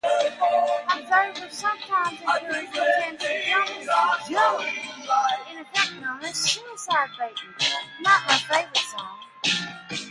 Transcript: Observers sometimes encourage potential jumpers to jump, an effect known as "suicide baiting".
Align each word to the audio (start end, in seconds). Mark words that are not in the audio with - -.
Observers 0.95 1.53
sometimes 1.55 2.19
encourage 2.21 2.71
potential 2.71 3.39
jumpers 3.47 3.87
to 4.25 4.31
jump, 4.33 4.61
an 4.67 5.57
effect 5.59 6.01
known 6.01 6.25
as 6.25 6.35
"suicide 6.35 7.09
baiting". 7.19 9.99